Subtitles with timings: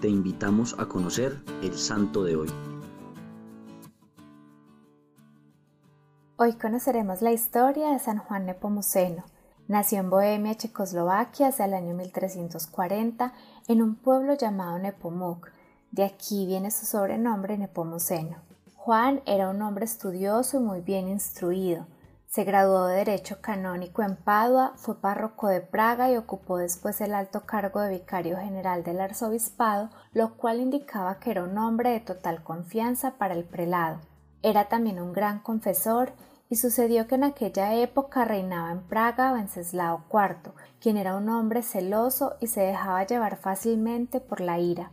[0.00, 2.48] te invitamos a conocer el santo de hoy.
[6.36, 9.24] Hoy conoceremos la historia de San Juan Nepomuceno.
[9.68, 13.32] Nació en Bohemia, Checoslovaquia, hacia el año 1340,
[13.68, 15.50] en un pueblo llamado Nepomuk.
[15.92, 18.36] De aquí viene su sobrenombre Nepomuceno.
[18.76, 21.86] Juan era un hombre estudioso y muy bien instruido.
[22.36, 27.14] Se graduó de Derecho Canónico en Padua, fue párroco de Praga y ocupó después el
[27.14, 32.00] alto cargo de vicario general del arzobispado, lo cual indicaba que era un hombre de
[32.00, 34.00] total confianza para el prelado.
[34.42, 36.12] Era también un gran confesor
[36.50, 41.62] y sucedió que en aquella época reinaba en Praga Wenceslao IV, quien era un hombre
[41.62, 44.90] celoso y se dejaba llevar fácilmente por la ira.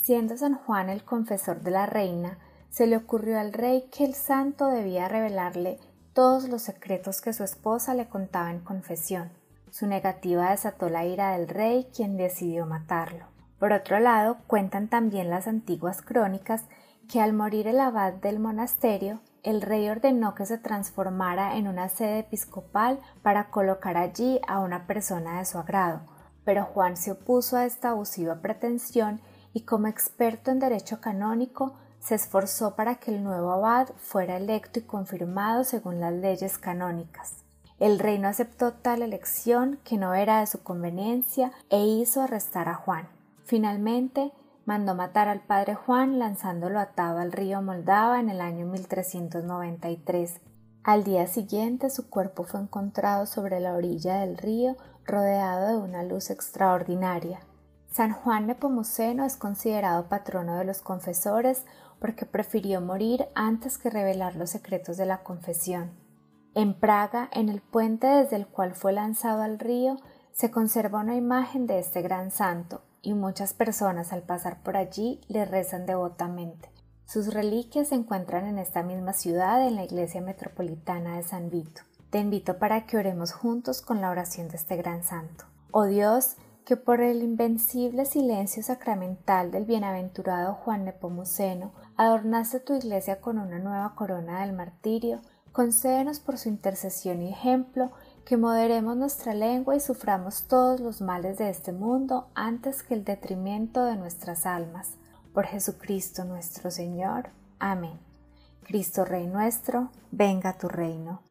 [0.00, 2.38] Siendo San Juan el confesor de la reina,
[2.70, 5.78] se le ocurrió al rey que el santo debía revelarle
[6.16, 9.28] todos los secretos que su esposa le contaba en confesión.
[9.70, 13.26] Su negativa desató la ira del rey, quien decidió matarlo.
[13.58, 16.64] Por otro lado, cuentan también las antiguas crónicas
[17.06, 21.90] que al morir el abad del monasterio, el rey ordenó que se transformara en una
[21.90, 26.00] sede episcopal para colocar allí a una persona de su agrado,
[26.46, 29.20] pero Juan se opuso a esta abusiva pretensión
[29.52, 31.74] y como experto en derecho canónico
[32.06, 37.42] se esforzó para que el nuevo abad fuera electo y confirmado según las leyes canónicas.
[37.80, 42.68] El rey no aceptó tal elección que no era de su conveniencia e hizo arrestar
[42.68, 43.08] a Juan.
[43.44, 44.32] Finalmente,
[44.66, 50.40] mandó matar al padre Juan lanzándolo atado al río Moldava en el año 1393.
[50.84, 56.04] Al día siguiente su cuerpo fue encontrado sobre la orilla del río rodeado de una
[56.04, 57.40] luz extraordinaria.
[57.90, 61.64] San Juan Nepomuceno es considerado patrono de los confesores
[62.00, 65.90] porque prefirió morir antes que revelar los secretos de la confesión.
[66.54, 69.96] En Praga, en el puente desde el cual fue lanzado al río,
[70.32, 75.20] se conserva una imagen de este gran santo, y muchas personas al pasar por allí
[75.28, 76.70] le rezan devotamente.
[77.06, 81.82] Sus reliquias se encuentran en esta misma ciudad, en la iglesia metropolitana de San Vito.
[82.10, 85.44] Te invito para que oremos juntos con la oración de este gran santo.
[85.70, 93.20] Oh Dios, que por el invencible silencio sacramental del bienaventurado Juan Nepomuceno adornaste tu iglesia
[93.20, 95.20] con una nueva corona del martirio,
[95.52, 97.92] concédenos por su intercesión y ejemplo
[98.24, 103.04] que moderemos nuestra lengua y suframos todos los males de este mundo antes que el
[103.04, 104.90] detrimento de nuestras almas.
[105.32, 107.30] Por Jesucristo nuestro Señor.
[107.60, 108.00] Amén.
[108.64, 111.25] Cristo Rey nuestro, venga tu reino.